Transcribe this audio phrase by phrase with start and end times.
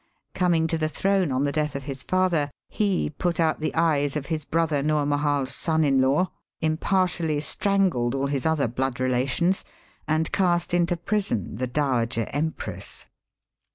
[0.33, 4.15] Coming to the throne on the death of his father, he put out the eyes
[4.15, 9.63] of his brother Noor Mahal's son in law, impartially strangled all his other blood relations,
[10.07, 13.05] and cast into prison the dowager Empress.